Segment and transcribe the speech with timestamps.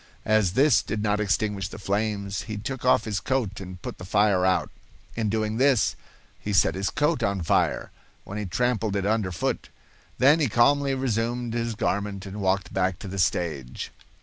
[0.25, 4.03] As this did not extinguish the flames, he took off his coat and put the
[4.03, 4.71] fire out.
[5.15, 5.95] In doing this,
[6.39, 7.91] he set his coat on fire,
[8.23, 9.69] when he trampled it under foot.
[10.17, 13.91] Then he calmly resumed his garment and walked back to the stage.